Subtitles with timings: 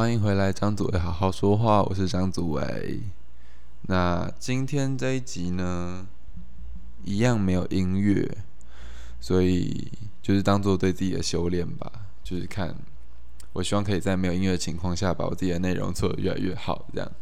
[0.00, 3.00] 欢迎回来，张祖伟，好好说话，我是张祖伟。
[3.82, 6.06] 那今天这一集呢，
[7.04, 8.38] 一样没有音乐，
[9.20, 9.92] 所以
[10.22, 11.92] 就是当做对自己的修炼吧。
[12.24, 12.74] 就是看，
[13.52, 16.86] 我希望可以在没有音乐的情况下，把我自己的内容做得越来越好。
[16.94, 17.12] 这样，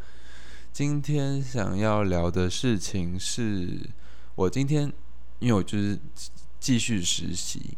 [0.73, 3.91] 今天想要聊的事情是，
[4.37, 4.93] 我今天
[5.41, 5.99] 因为我就是
[6.61, 7.77] 继续实习，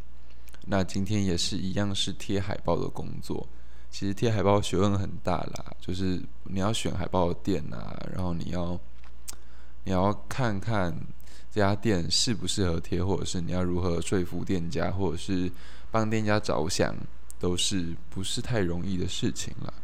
[0.66, 3.48] 那今天也是一样是贴海报的工作。
[3.90, 8.78] 其实贴海报学问很大啦，就是你要选海报的店啊，然后你要
[9.84, 10.94] 你要看看
[11.50, 15.50] 这家店适不适合贴，或者是你要如何说服店家，或者是
[15.90, 16.94] 帮店家着想，
[17.38, 19.74] 都是不是太容易的事情了。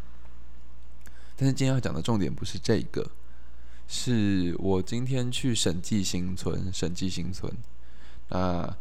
[1.36, 3.10] 但是今天要讲的重点不是这个，
[3.88, 7.52] 是我今天去审计新村，审计新村，
[8.28, 8.74] 那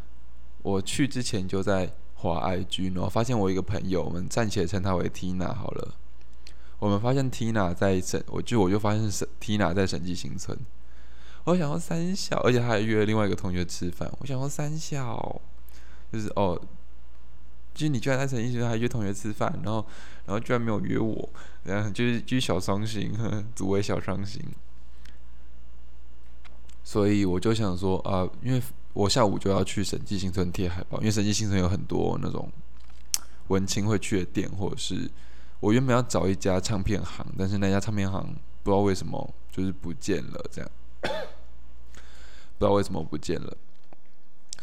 [0.62, 1.92] 我去之前就在。
[2.26, 5.96] 华 IG，然后发现我一个朋友，我们暂且称他为 Tina 好了。
[6.80, 10.58] 我们发现 Tina 在审，我就我就发现是 Tina 在审计新村。
[11.46, 14.12] 我想要三小，而且他还约了另外一个同学吃饭。
[14.20, 15.42] 我想要三小，
[16.12, 16.60] 就是哦，
[17.74, 19.86] 就是你居然在审计新村还约同学吃饭，然后
[20.26, 21.30] 然后居然没有约我，
[21.64, 23.14] 然后就是就是小伤心，
[23.56, 24.42] 组为小伤心。
[26.84, 28.62] 所以我就想说啊，因为。
[28.96, 32.50] 我下午就要去审计新村贴海报，因为审计新村有很多那种
[33.50, 35.12] 文青会去的店，或者是
[35.60, 38.24] 我原本要找一家唱片行，但是那家唱片行
[38.64, 41.10] 不知道为什么就是不见了，这样不
[42.60, 43.58] 知道为什么不见了，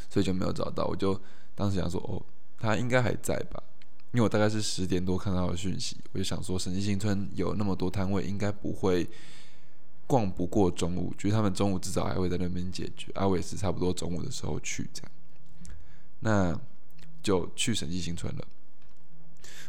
[0.08, 0.86] 所以就没有找到。
[0.86, 1.20] 我就
[1.55, 2.22] 当时想说，哦，
[2.58, 3.62] 他应该还在吧？
[4.12, 9.06] 因为我大概是十点多看到的讯息，我就想说，审计新村有那么多摊位，应该不会。
[10.06, 13.11] 逛不过中午，就是他们中午至少还会在那边解决。
[13.14, 15.11] 阿伟是差不多中午的时候去这样，
[16.20, 16.61] 那
[17.22, 18.47] 就去审计新村了。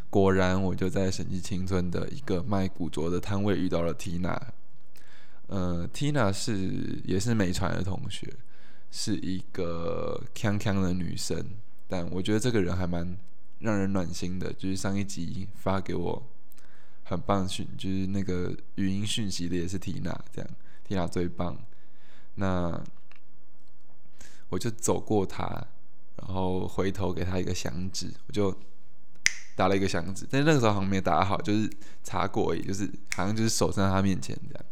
[0.10, 4.40] 果然，我就在审计新村的一个卖古着的摊位遇到了 Tina。
[5.48, 8.32] 呃，Tina 是也是美传的同学，
[8.92, 11.46] 是一个锵锵的女生，
[11.88, 13.18] 但我觉得这个人还蛮
[13.60, 14.52] 让人暖心的。
[14.54, 16.24] 就是上一集发给我。
[17.04, 20.50] 很棒讯，就是那个语音讯息的也是缇娜，这样
[20.88, 21.58] 缇娜最棒。
[22.36, 22.82] 那
[24.50, 25.46] 我就走过他，
[26.18, 28.56] 然后回头给他一个响指，我就
[29.56, 31.70] 打了一个响指，但那个时候好像没打好，就是
[32.04, 34.66] 擦过而已，就是好像就是手在他面前这样。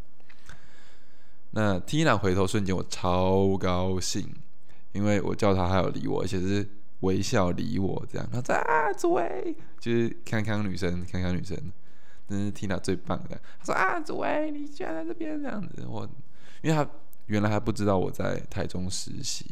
[1.51, 4.33] 那缇娜回头瞬间，我超高兴，
[4.93, 6.67] 因为我叫他，他有理我，而且是
[7.01, 8.27] 微笑理我这样。
[8.31, 11.57] 他在啊，诸位，就是康康女生，康康女生。
[12.31, 13.39] 真是 Tina 最棒的。
[13.59, 16.09] 他说：“啊，祖威，你居然在这边这样子。”我，
[16.61, 16.89] 因为他
[17.27, 19.45] 原来还不知道我在台中实习。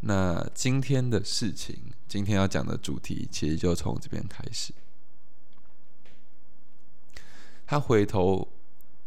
[0.00, 1.76] 那今天的事情，
[2.08, 4.72] 今天要讲的主题，其实就从这边开始。
[7.66, 8.48] 他回头，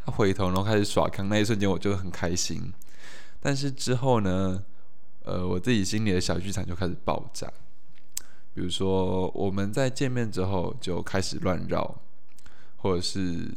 [0.05, 2.71] 他回头，然后开始耍康，那一瞬间我就很开心。
[3.39, 4.63] 但是之后呢，
[5.23, 7.51] 呃，我自己心里的小剧场就开始爆炸。
[8.55, 11.93] 比如说，我们在见面之后就开始乱绕，
[12.77, 13.51] 或者是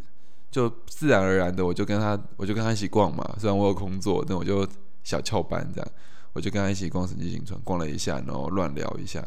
[0.51, 3.37] 就自然而然的，我就跟他，我就跟他一起逛嘛。
[3.39, 4.67] 虽然我有工作，但我就
[5.05, 5.89] 小翘班这样，
[6.33, 9.25] 我就跟他一起逛神迹新村，逛了一下，然后乱聊一下。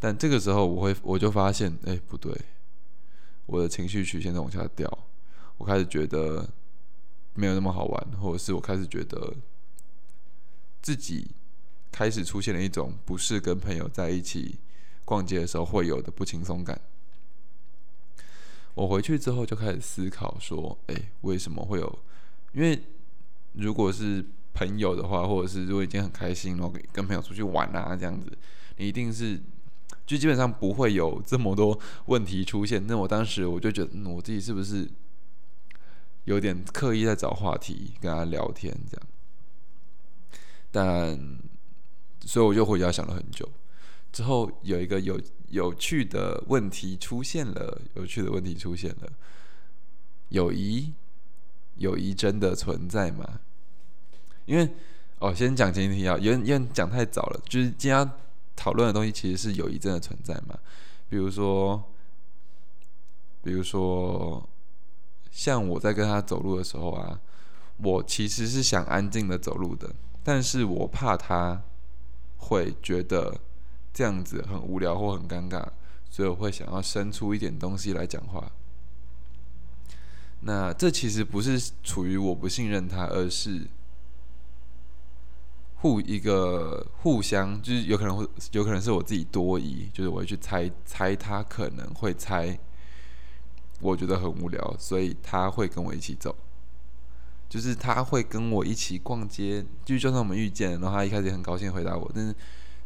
[0.00, 2.36] 但这个时候，我会我就发现，哎，不对，
[3.46, 4.90] 我的情绪曲线在往下掉，
[5.58, 6.44] 我开始觉得
[7.34, 9.32] 没有那么好玩，或者是我开始觉得
[10.82, 11.30] 自己。
[11.96, 14.56] 开始出现了一种不是跟朋友在一起
[15.02, 16.78] 逛街的时候会有的不轻松感。
[18.74, 21.98] 我回去之后就开始思考说：“哎，为什么会有？
[22.52, 22.78] 因为
[23.54, 28.30] 如果是朋友的话，或者是如果已经很开心，然后跟朋友出去玩啊这样子，
[28.76, 29.40] 你一定是
[30.04, 32.86] 就基本上不会有这么多问题出现。
[32.86, 34.86] 那我当时我就觉得，我自己是不是
[36.24, 39.06] 有点刻意在找话题跟他聊天这样？
[40.70, 41.18] 但
[42.26, 43.48] 所以我就回家想了很久，
[44.12, 45.20] 之后有一个有
[45.50, 49.12] 有趣的问题出现了，有趣的问题出现了，
[50.30, 50.92] 友谊，
[51.76, 53.38] 友谊真的存在吗？
[54.44, 54.68] 因为
[55.20, 58.10] 哦，先讲前提啊，因为因为讲太早了，就是今天
[58.56, 60.58] 讨论的东西其实是友谊真的存在吗？
[61.08, 61.80] 比如说，
[63.44, 64.48] 比如说，
[65.30, 67.20] 像我在跟他走路的时候啊，
[67.76, 71.62] 我其实是想安静的走路的，但是我怕他。
[72.48, 73.40] 会觉得
[73.92, 75.66] 这样子很无聊或很尴尬，
[76.08, 78.52] 所以我会想要生出一点东西来讲话。
[80.40, 83.66] 那这其实不是处于我不信任他，而是
[85.76, 92.58] 互一个互相，就是有可能会有可能是我自己多疑，就是我会去猜猜他可能会猜，
[93.80, 96.36] 我觉得很无聊，所以他会跟我一起走，
[97.48, 102.34] 就是他会跟我一起逛街，就就算我们遇见，然后他一开始很高兴回答我，但是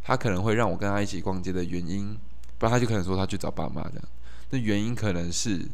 [0.03, 2.17] 他可能会让我跟他一起逛街的原因，
[2.59, 4.05] 不然他就可能说他去找爸妈这样，
[4.51, 5.67] 那原因可能是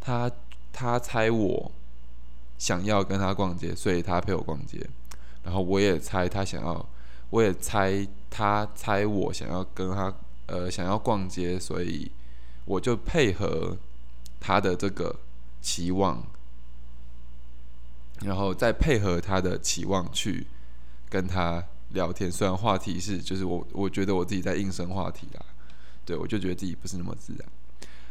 [0.00, 0.30] 他
[0.72, 1.72] 他猜我
[2.58, 4.84] 想要跟他逛街，所以他陪我逛街。
[5.44, 6.88] 然后我也猜他想要，
[7.30, 10.12] 我也猜他猜我想要跟他
[10.46, 12.10] 呃想要逛街，所以
[12.64, 13.76] 我就配合
[14.40, 15.14] 他的这个
[15.62, 16.20] 期望，
[18.20, 20.46] 然后再配合他的期望去
[21.08, 22.30] 跟他聊天。
[22.30, 25.44] 虽然话题是就是我我觉得我自己在应声话题啦，
[26.04, 27.48] 对我就觉得自己不是那么自然。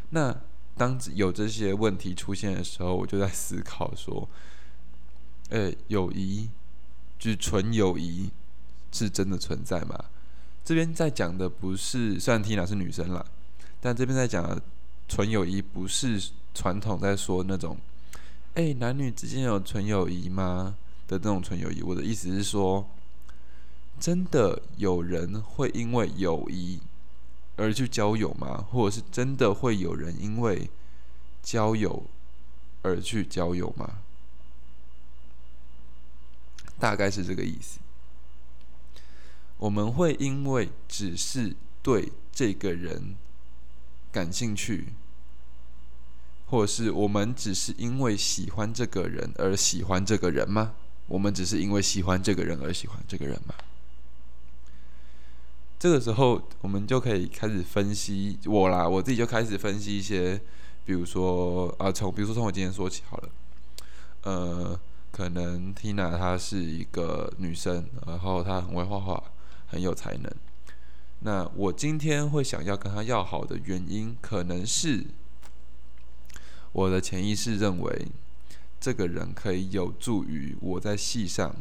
[0.09, 0.35] 那
[0.75, 4.27] 当有这些问题出现的时候，我就在思考说，
[5.49, 6.49] 呃，友谊。
[7.17, 8.29] 就是纯友谊
[8.91, 9.97] 是真的存在吗？
[10.65, 13.25] 这边在讲的不是，虽然 Tina 是女生啦，
[13.79, 14.61] 但这边在讲
[15.07, 16.21] 纯友谊不是
[16.53, 17.77] 传统在说那种，
[18.55, 20.77] 哎，男女之间有纯友谊吗
[21.09, 21.81] 的这种纯友谊。
[21.81, 22.89] 我的意思是说，
[23.99, 26.79] 真的有人会因为友谊
[27.57, 28.65] 而去交友吗？
[28.71, 30.69] 或者是真的会有人因为
[31.43, 32.05] 交友
[32.81, 33.97] 而去交友吗？
[36.79, 37.79] 大概是这个意思。
[39.57, 41.53] 我们会因为只是
[41.83, 43.15] 对这个人
[44.13, 44.93] 感兴趣，
[46.45, 50.73] 或者是我们只是因为喜欢这个人而喜欢这个人吗？
[51.07, 53.53] 我们只是因为喜欢这个人而喜欢这个人吗？
[55.77, 60.39] 这个时候，我们就可以开始分析我啦，我自己就开始分析一些，
[60.85, 63.29] 比如说啊，从比如说从我今天说起好了，
[64.23, 64.79] 呃。
[65.15, 69.23] 可能 Tina 她是一个女生，然后她很会画画，
[69.65, 70.29] 很有才能。
[71.19, 75.05] 那我今天会想要跟她要好的原因，可能是
[76.75, 78.05] 我的潜意识认为，
[78.81, 81.55] 这个人可以有助于我在戏上，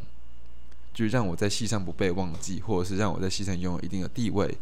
[0.92, 4.58] 就让我在戏上不被忘记，或者是让我在戏上拥有一定的地位，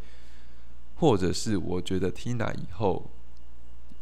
[0.96, 3.10] 或者是我觉得 Tina 以后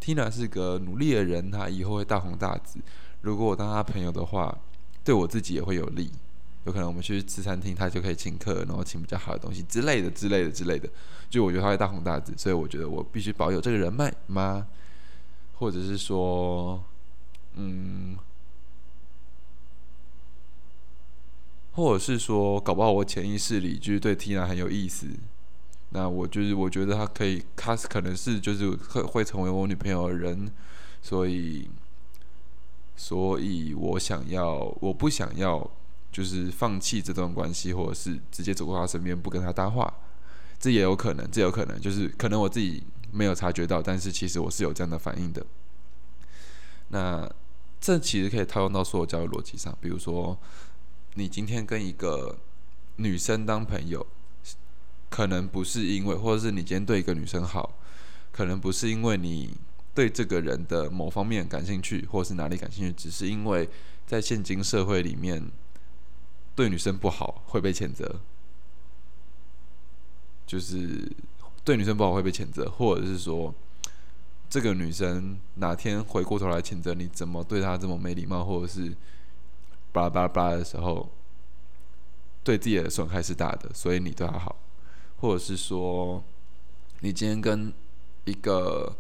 [0.03, 2.81] ，Tina 是个努力的人，她以后会大红大紫。
[3.21, 4.59] 如果我当她朋友的话。
[5.03, 6.11] 对我自己也会有利，
[6.67, 10.87] 有可能我们去吃餐厅，他就可以请客，然后请比较好的东西之类的、之类的、之类的。
[11.31, 14.67] 就我觉得他会大红大紫，所以我觉得我必须保有这个人脉吗？
[15.61, 16.83] 或者是说，
[17.55, 18.19] 嗯，
[21.75, 25.07] 或者是说，搞不好我潜意识里就是对 Tina 很有意思，
[25.91, 30.51] 那我就是我觉得他可以，他可能是就是会会成为我女朋友的人，
[31.01, 31.71] 所以。
[33.03, 35.71] 所以我想要，我不想要，
[36.13, 39.91] 就是放弃这段关系，或者是直接走过他身边不跟他搭话，
[40.59, 45.45] 这也有可能，这有可能，就是可能我自己没有察觉到，但是其实我是有这样的反应的。
[46.89, 47.31] 那
[47.81, 50.39] 这其实可以套用到所有交友逻辑上，比如说
[51.15, 52.39] 你今天跟一个
[52.97, 54.07] 女生当朋友，
[55.09, 57.79] 可能不是因为，或者是你今天对一个女生好，
[58.33, 59.57] 可能不是因为你。
[59.93, 63.69] 对这个人的某方面感兴趣，或者是哪里感兴趣，只是因为
[64.07, 65.51] 在现今社会里面，
[66.55, 68.21] 对女生不好会被谴责，
[70.47, 71.11] 就是
[71.71, 73.55] 对女生不好会被谴责，或者是说
[74.49, 78.93] 这个女生哪天回过头来谴责你怎么对她这么没礼貌，或者是
[79.93, 81.09] 巴拉巴拉巴拉的时候，
[82.43, 84.57] 对自己的损害是大的，所以你对她好，
[85.21, 86.25] 或者是说
[86.99, 87.73] 你今天跟
[88.25, 88.97] 一个。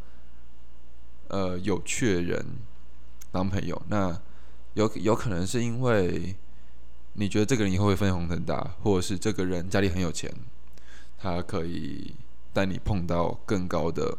[1.32, 2.44] 呃，有趣的人
[3.30, 4.20] 当朋友，那
[4.74, 6.34] 有有可能是因为
[7.12, 10.34] 你觉得这个人以后会分红很大，或者是这个人家里很有钱，
[11.16, 12.16] 他可以
[12.52, 14.18] 带你碰到更高的、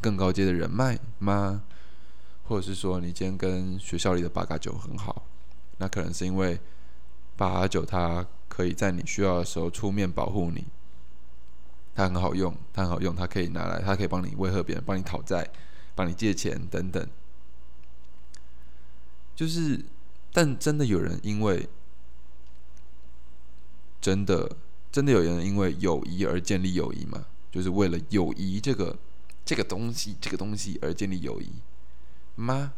[0.00, 1.62] 更高阶的人脉吗？
[2.44, 5.22] 或者是说你今天跟学校里的八嘎九很好，
[5.78, 6.58] 那可能是因为
[7.36, 10.64] 八嘎九他可以在你需要的时候出面保护你，
[11.94, 15.48] 他很好用，他很好用，他可以拿来，他可以帮你威吓别人，帮你讨债。
[15.92, 17.06] 帮你借钱等等，
[19.36, 19.84] 就是，
[20.32, 21.68] 但真的有人因为
[24.00, 24.56] 真的
[24.90, 27.26] 真的有人因为友谊而建立友谊吗？
[27.50, 28.96] 就是为了友谊这个
[29.44, 31.50] 这个东西这个东西而建立友谊
[32.36, 32.72] 吗？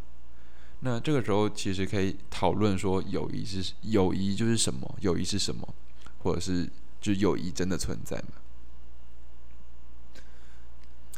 [0.80, 4.96] 那这个时候其实可以讨论说，友谊是友谊就是什么？
[5.00, 5.74] 友谊是什么？
[6.22, 6.68] 或者是
[7.00, 8.28] 就友谊真的存在吗？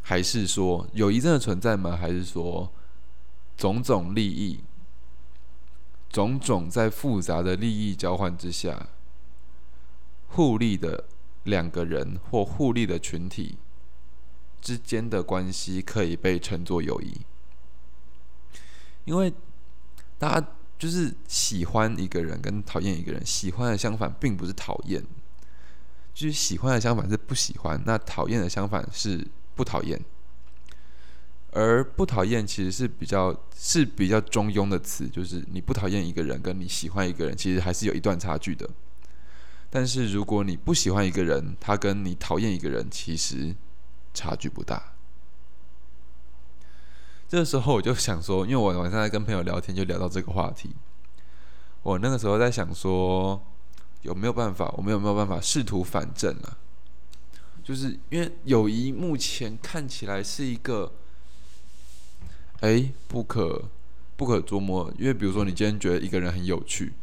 [0.03, 1.97] 还是说友谊真的存在吗？
[1.97, 2.71] 还是说
[3.57, 4.59] 种种利益、
[6.09, 8.89] 种种在复杂的利益交换之下，
[10.27, 11.05] 互利的
[11.45, 13.57] 两个人或互利的群体
[14.61, 17.21] 之间的关系可以被称作友谊，
[19.05, 19.33] 因为
[20.19, 20.47] 大家
[20.77, 25.03] 就是喜欢一个人跟讨厌一个人，喜欢的相反并不是讨厌，
[26.13, 29.25] 就是喜欢的相反是不喜欢，那讨厌的相反是
[29.55, 29.99] 不讨厌。
[31.51, 38.69] 而不讨厌其实是比较是比较中庸的词，就是你不讨厌一个人，跟你喜欢一个人，其实还是有一段差距的。
[39.75, 43.53] 但是如果你不喜欢一个人，他跟你讨厌一个人，其实
[44.13, 44.93] 差距不大。
[47.27, 50.73] 这时候我就想说，因为我晚上在跟朋友聊天，就聊到这个话题。
[51.83, 53.45] 我那个时候在想说，
[54.03, 56.57] 有没有办法，我们有没有办法试图反正啊？
[57.61, 60.93] 就是因为友谊目前看起来是一个。
[62.61, 63.65] 哎，不可
[64.15, 66.93] 不可捉摸，因为比如说，你今天觉得一个人很有趣，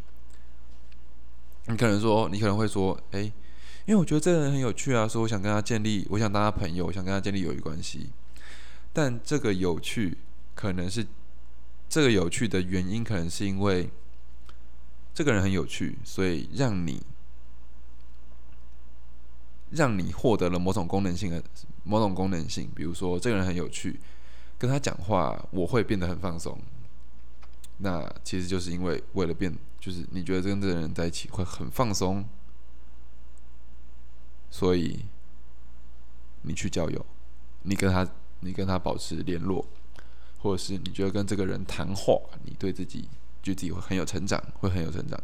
[1.67, 8.11] 你可能说，你可能会说，哎，因为我觉得这个人很有趣啊，所以我想跟他建立，我想当他朋友，我想跟他建立友谊关系。
[8.93, 10.19] 但这个有趣，
[10.55, 11.07] 可能是
[11.89, 13.89] 这个有趣的原因，可能是因为
[15.15, 17.03] 这个人很有趣，所以让你
[19.71, 21.43] 让你获得了某种功能性的
[21.85, 23.99] 某种功能性，比如说，这个人很有趣。
[24.59, 26.57] 跟他讲话，我会变得很放松。
[27.79, 29.53] 那其实就是因为为了变，
[29.83, 32.25] 就是你觉得跟这个人在一起会很放松，
[34.49, 35.05] 所以
[36.43, 37.05] 你去交友，
[37.63, 38.09] 你跟他，
[38.39, 39.67] 你跟他保持联络，
[40.39, 43.09] 或者是你觉得跟这个人谈话，你对自己
[43.43, 45.21] 觉得自己会很有成长，会很有成长，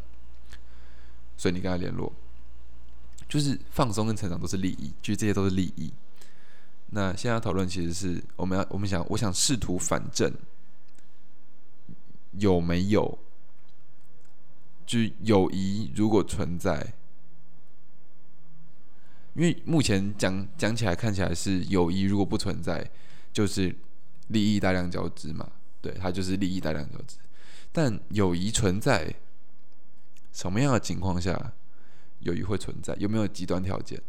[1.36, 2.12] 所以你跟他联络，
[3.28, 5.92] 就是放松跟成长都是利益，就这些都是利益。
[6.90, 10.34] 那现在讨论其实是我们要，我们想，我想试图反证
[12.32, 13.18] 有没有，
[14.88, 16.94] 就友谊如果存在，
[19.34, 22.90] 因为目前讲讲起来看起来是友谊如果不存在，
[23.30, 23.76] 就是
[24.28, 25.52] 利益大量交织嘛，
[25.82, 27.18] 对，它就是利益大量交织。
[27.70, 29.14] 但友谊存在，
[30.32, 31.52] 什么样的情况下
[32.20, 32.96] 友谊会存在？
[32.98, 34.00] 有没有极端条件？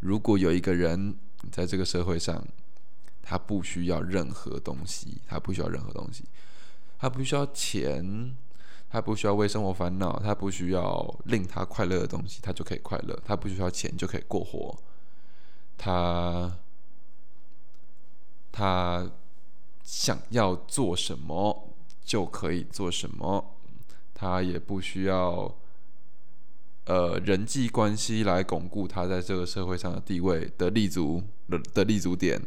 [0.00, 1.16] 如果有一个人
[1.50, 2.46] 在这个社会上，
[3.22, 6.24] 他不需要任何东西，他不需要任何东西，
[6.98, 8.36] 他不需要钱，
[8.90, 13.16] 他不需要为生活烦恼，他不需要令他快乐的东西，他就可以快乐。
[13.24, 14.76] 他不需要钱就可以过活，
[15.78, 16.58] 他
[18.50, 19.10] 他
[19.84, 21.70] 想要做什么
[22.04, 23.54] 就可以做什么，
[24.12, 25.54] 他也不需要。
[26.86, 32.40] 呃，人际关系来巩固他在这个社会上的地位的立足的的立足点，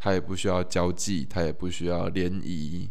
[0.00, 2.90] 他也不需要交际，他也不需要联谊，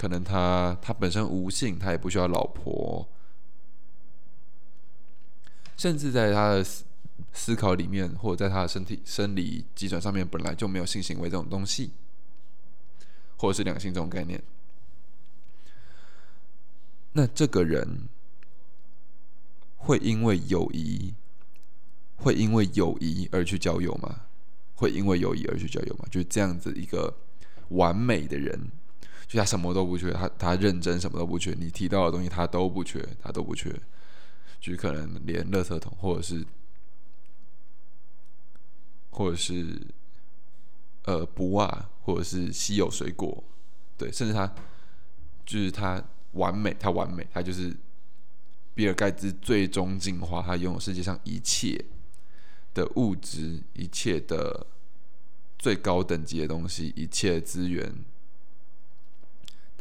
[0.00, 3.06] 可能他他本身无性，他也不需要老婆，
[5.76, 6.66] 甚至在他的
[7.34, 11.90] 思考里面，或者在他的身体生理基准上面，本来就没有性行为这种东西，
[13.36, 14.42] 或者是两性这种概念，
[17.12, 18.08] 那这个人。
[19.82, 21.14] 会因为友谊，
[22.16, 24.26] 会因为友谊而去交友吗？
[24.74, 26.04] 会因为友谊而去交友吗？
[26.10, 27.16] 就是这样子一个
[27.70, 28.70] 完美的人，
[29.30, 33.72] 就他什么都不缺，他他认真什么都不缺，你提到的东西他都不缺，他都不缺，
[34.60, 36.44] 就可能连垃圾桶或者是
[39.10, 39.80] 或者是
[41.04, 43.44] 呃不袜或者是稀有水果，
[43.96, 44.52] 对，甚至他
[45.46, 47.76] 就是他完美，他完美，他就是。
[48.72, 51.84] 比尔盖茨最终进化，他拥有世界上一切
[52.72, 54.64] 的物质，一切的
[55.58, 57.92] 最高等级的东西，一切资源。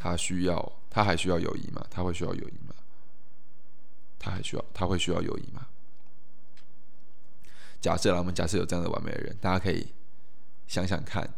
[0.01, 1.86] 他需要，他还需要友谊吗？
[1.91, 2.74] 他会需要友谊吗？
[4.18, 5.68] 他还需要，他会需要友谊吗？
[7.82, 9.88] 假设啦，我们假设有这样的完美的人，大家可以
[10.68, 11.29] 想想看，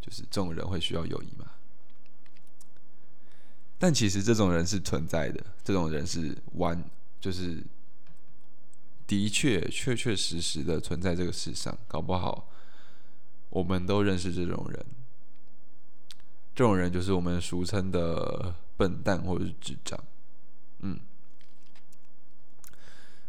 [0.00, 1.50] 就是这种人会需要友谊吗？
[3.78, 6.82] 但其实这种人是存在的，这种人是完。
[7.18, 7.64] 就是
[9.06, 12.48] 的确确确实实的存在这个世上，搞不好
[13.50, 14.86] 我们都认识这种人。
[16.56, 20.02] 这种人就是我们俗称的笨蛋或者是智障。
[20.78, 20.98] 嗯，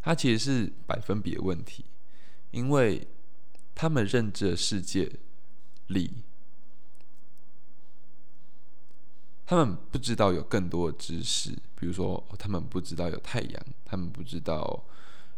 [0.00, 1.84] 他其实是百分比的问题，
[2.52, 3.06] 因为
[3.74, 5.12] 他们认知的世界
[5.88, 6.24] 里。
[9.44, 14.84] 他们不知道有更多的知识，比如说，他们不知道有太阳，他们不知道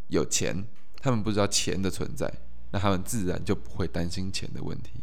[0.07, 0.65] 有钱，
[0.97, 2.29] 他们不知道钱的存在，
[2.71, 5.01] 那他们自然就不会担心钱的问题。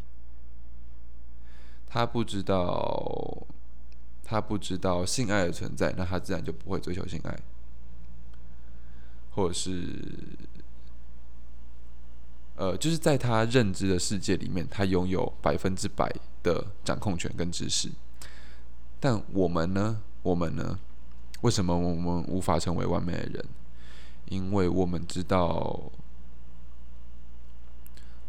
[1.89, 3.47] 他不知道，
[4.23, 7.39] 他不知道性爱的存在，那他自然就不会追求性爱。
[9.31, 10.05] 或者是
[12.57, 17.89] 呃，就是在他认知的世界里面，他拥有百分之百的掌控权跟知识。
[18.99, 20.03] 但我们呢？
[20.23, 20.79] 我们呢？
[21.43, 23.45] 为什么我们无法成为完美的人？
[24.27, 25.81] 因为我们知道，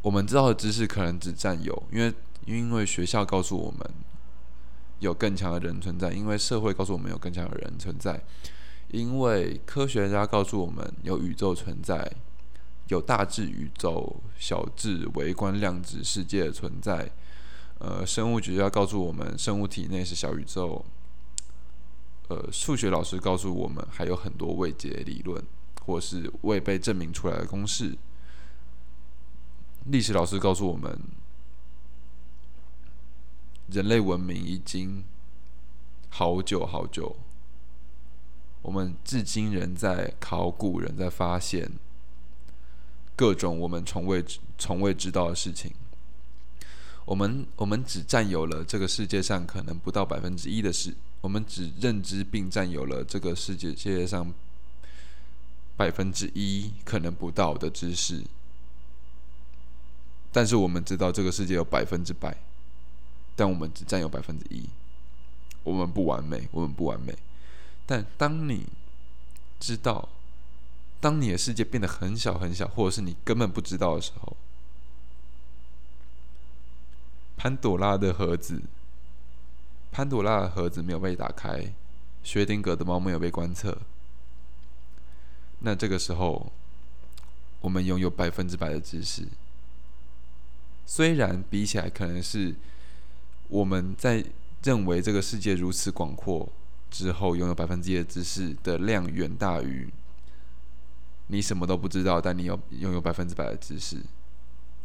[0.04, 2.14] 我们知道的知识可能只占有，因为
[2.58, 3.80] 因为学校告诉我们
[5.00, 8.20] 有更强的人存在，因为社会告诉我们有更强的人存在，
[8.88, 12.12] 因为科学家告诉我们有宇宙存在。
[12.88, 17.12] 有大智宇宙、小智微观量子世界的存在。
[17.78, 20.84] 呃，生物学家告诉我们，生物体内是小宇宙。
[22.30, 25.40] 呃，数学老师告诉我们，还有很多未解理论，
[25.86, 27.96] 或是未被证明出来的公式。
[29.86, 31.00] 历史老师告诉我们，
[33.72, 35.04] 人类文明已经
[36.10, 37.16] 好久好久，
[38.62, 41.72] 我们至今仍在考古，仍在发现。
[43.16, 44.24] 各种我们从未
[44.58, 45.74] 从未知道的事情，
[47.04, 54.34] 我们我们只占有了这个世界上可能不到百分之一的事，我们只认知并占有了这个世界世界上
[55.76, 58.24] 百分之一可能不到的知识，
[60.32, 62.38] 但是我们知道这个世界有百分之百，
[63.40, 64.68] 但我们只占有百分之一，
[65.64, 67.18] 我们不完美，我们不完美，
[67.86, 68.68] 但当你
[69.58, 70.10] 知道。
[71.02, 74.36] 当你的世界变得很小很小，或者是你根本不知道的时候，
[77.38, 78.64] 潘朵拉的盒子，
[79.94, 81.72] 潘朵拉的盒子没有被打开，
[82.22, 83.78] 薛定谔的猫没有被观测，
[85.60, 86.52] 那这个时候，
[87.62, 89.26] 我们拥有百分之百的知识。
[90.86, 92.54] 虽然比起来，可能是
[93.50, 94.24] 我们在
[94.64, 96.48] 认为这个世界如此广阔
[96.90, 99.90] 之后，拥有百分之一的知识的量远大于。
[101.28, 103.98] 你什么都不知道，但你有拥有百分之百的知识。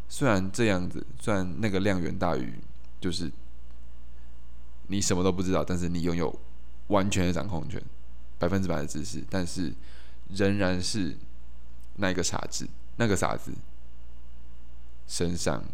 [0.08, 2.52] 虽然这样子，虽然那个量远大于，
[3.00, 3.30] 就是
[4.88, 6.38] 你什么都不知道，但是你拥有
[6.88, 7.82] 完全的掌控权，
[8.38, 9.72] 百分之百的知识，但是
[10.28, 11.16] 仍然是
[11.96, 13.50] 那个傻子，那个傻子
[15.08, 15.64] 身上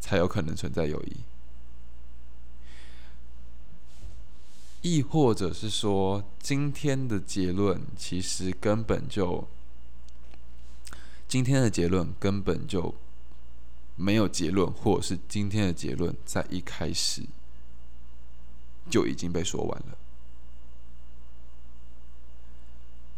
[0.00, 1.16] 才有可能存在友谊。
[4.82, 9.46] 亦或者是说，今天的结论其实根本就，
[11.28, 12.92] 今天的结论根本就
[13.94, 17.22] 没有结论，或者是今天的结论在一开始
[18.90, 19.96] 就已经被说完了。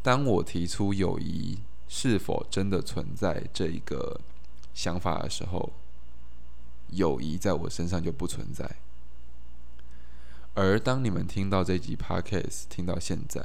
[0.02, 4.20] 当我提出友谊是否真的存在这一个
[4.74, 5.72] 想法的时候，
[6.90, 8.76] 友谊在我身上就不存在。
[10.56, 13.44] 而当你们听到这集 podcast 听到现在，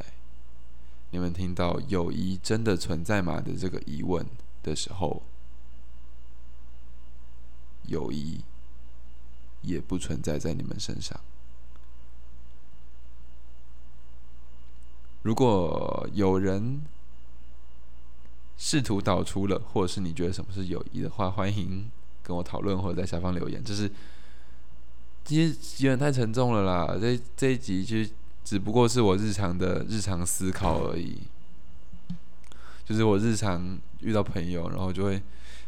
[1.09, 4.23] 你们听到友谊真的存在吗的这个疑问
[4.61, 5.23] 的时候，
[7.87, 8.41] 友谊
[9.63, 11.19] 也不存在在你们身上。
[15.23, 16.85] 如果有人
[18.55, 21.89] 试图导出了，或者是你觉得什么是友谊的话，欢迎
[22.21, 23.63] 跟我讨论或者在下方留言。
[23.63, 23.91] 这是。
[25.29, 28.09] 其实有点太沉重了啦，这这一集其实
[28.43, 31.19] 只不过是我日常的日常思考而已，
[32.83, 35.21] 就是我日常遇到朋友，然后就会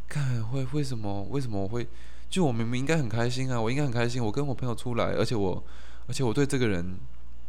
[0.09, 1.87] 看会为什么为什么我会，
[2.27, 5.63] 就我明明应该很开心啊，我应该很开心，我跟我朋友出来，而且我
[6.07, 6.97] 而且我对这个人，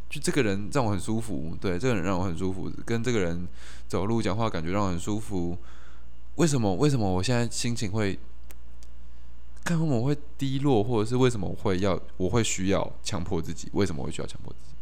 [0.07, 3.47] 就这个人让我很舒服，对这个人让我很舒服，跟这个人
[3.87, 5.57] 走路讲话感觉让我很舒服，
[6.35, 8.19] 为什么为什么我现在心情会？
[9.63, 13.69] 看为什么会低落，或者是为什么会要我会需要强迫自己？
[13.73, 14.75] 为什么会需要强迫自己？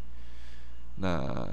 [0.96, 1.48] 那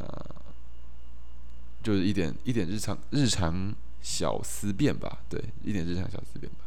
[1.82, 6.64] 就是一点一点日常日常小思辨吧，对，一点日常小思辨吧。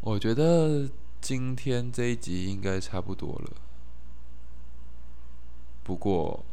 [0.00, 0.88] 我觉得
[1.20, 3.52] 今天这一集应该差不多了。
[5.82, 6.44] 不过，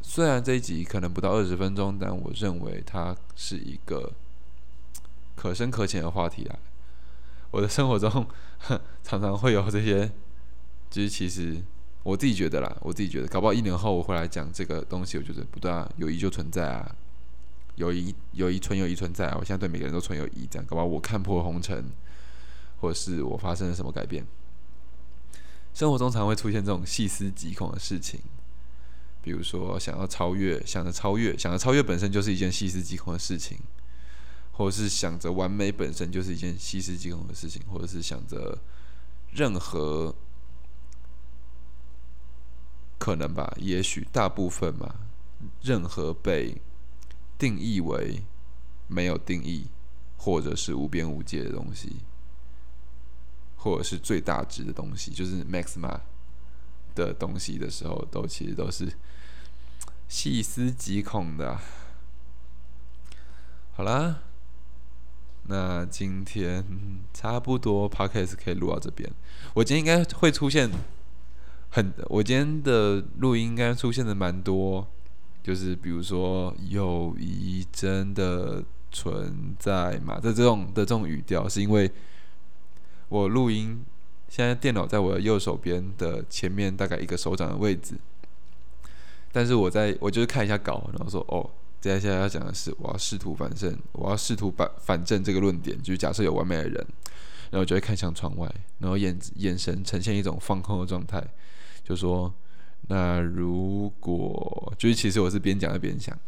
[0.00, 4.12] 虽然这一集可能不到二十分钟，但我认为它是一个
[5.34, 6.58] 可深可浅的话题啊。
[7.50, 8.26] 我的生活中
[9.02, 10.10] 常常会有这些，
[10.90, 11.62] 就是其实
[12.02, 16.96] 我自己觉得啦，我自己觉得，搞不好一年后我回来讲这个东西，我觉得不对，友谊就存在啊，
[17.76, 21.84] 友谊友谊存友谊存在啊，我现在对每个人都存有谊，这样搞不好我看破红尘，
[22.80, 24.26] 或者是我发生了什么改变，
[25.72, 28.20] 生活中常会出现这种细思极恐的事情，
[29.22, 33.58] 比如说想要超越，想着超越，想着超越本身就是一件细思极恐的事情。
[34.56, 38.58] 或者是想着完美本身就是一件细思极恐的事情，或者是想着
[39.30, 40.14] 任何
[42.98, 44.94] 可能吧，也许大部分嘛，
[45.60, 46.62] 任何被
[47.38, 48.22] 定义为
[48.86, 49.66] 没有定义，
[50.16, 51.96] 或者是无边无界的东西，
[53.56, 56.00] 或者是最大值的东西，就是 maxima
[56.94, 58.90] 的东西的时候，都其实都是
[60.08, 61.60] 细思极恐的。
[63.74, 64.22] 好啦，
[65.48, 66.64] 那今天
[67.14, 69.10] 差不多 podcast 可以录到这边。
[69.54, 70.70] 我今天应该会出现
[71.70, 74.86] 很，我今天的录音应该出现的蛮多，
[75.42, 81.90] 就是比如说友谊真的存在嘛的这种的这种语调，是因为
[83.08, 83.84] 我录音
[84.28, 87.94] 现在电脑在我的右手边的前面大概一个手掌的位置，
[89.32, 91.50] 但是我在我就是看一下稿，然后说哦。
[91.86, 96.86] 接下来要讲的是，我要试图反正，我要试图反反证这个论点，就是假设有完美的人，
[97.50, 101.22] 然后就会看向窗外，然后眼眼神呈现一种放空的状态，
[101.84, 102.32] 就说，
[102.88, 106.18] 那如果就是其实我是边讲边想，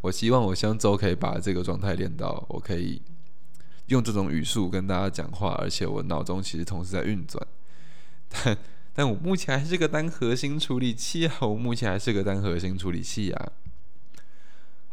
[0.00, 3.00] 我希望我希望周可以把这个状态练到，我可以
[3.86, 7.46] 用这种语速跟大家讲话，而且我脑中其实同时在运转，
[8.28, 8.58] 但
[8.92, 13.52] 但我目前还是个单核心处理器啊，我目前还是个单核心处理器啊。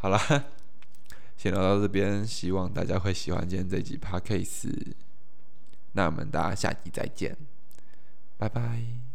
[0.07, 0.45] 好了，
[1.35, 4.93] 先聊到这边，希望大家会喜欢今天这集 podcast。
[5.91, 7.35] 那我们大家下集再见，
[8.37, 9.06] 拜拜。